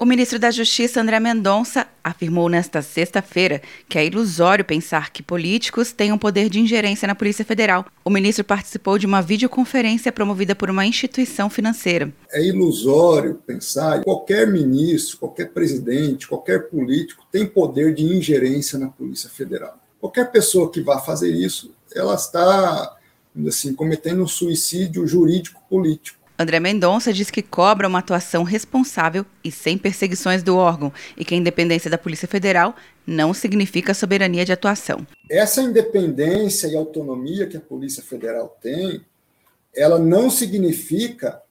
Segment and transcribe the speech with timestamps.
[0.00, 5.90] O ministro da Justiça, André Mendonça, afirmou nesta sexta-feira que é ilusório pensar que políticos
[5.90, 7.84] tenham poder de ingerência na Polícia Federal.
[8.04, 12.12] O ministro participou de uma videoconferência promovida por uma instituição financeira.
[12.30, 18.86] É ilusório pensar que qualquer ministro, qualquer presidente, qualquer político tem poder de ingerência na
[18.86, 19.80] Polícia Federal.
[20.00, 22.96] Qualquer pessoa que vá fazer isso, ela está
[23.48, 26.17] assim, cometendo um suicídio jurídico político.
[26.40, 31.34] André Mendonça diz que cobra uma atuação responsável e sem perseguições do órgão e que
[31.34, 35.04] a independência da Polícia Federal não significa soberania de atuação.
[35.28, 39.00] Essa independência e autonomia que a Polícia Federal tem,
[39.74, 41.42] ela não significa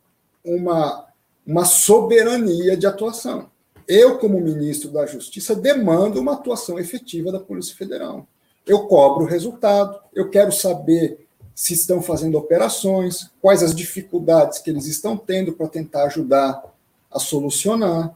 [0.42, 1.06] uma,
[1.46, 3.52] uma soberania de atuação.
[3.86, 8.26] Eu, como ministro da Justiça, demando uma atuação efetiva da Polícia Federal.
[8.66, 11.27] Eu cobro o resultado, eu quero saber
[11.58, 16.64] se estão fazendo operações, quais as dificuldades que eles estão tendo para tentar ajudar
[17.12, 18.16] a solucionar.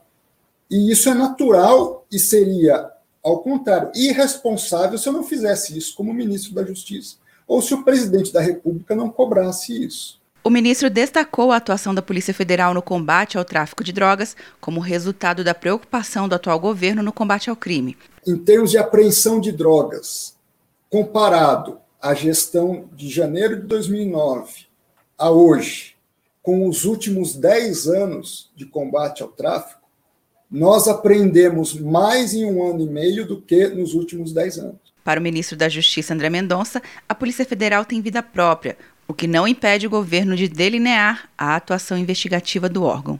[0.70, 2.92] E isso é natural e seria,
[3.24, 7.16] ao contrário, irresponsável se eu não fizesse isso como ministro da Justiça,
[7.48, 10.22] ou se o presidente da República não cobrasse isso.
[10.44, 14.80] O ministro destacou a atuação da Polícia Federal no combate ao tráfico de drogas como
[14.80, 17.98] resultado da preocupação do atual governo no combate ao crime.
[18.26, 20.36] Em termos de apreensão de drogas,
[20.92, 24.66] comparado a gestão de janeiro de 2009
[25.18, 25.96] a hoje,
[26.42, 29.82] com os últimos 10 anos de combate ao tráfico,
[30.50, 34.92] nós aprendemos mais em um ano e meio do que nos últimos 10 anos.
[35.04, 39.28] Para o ministro da Justiça, André Mendonça, a Polícia Federal tem vida própria, o que
[39.28, 43.20] não impede o governo de delinear a atuação investigativa do órgão.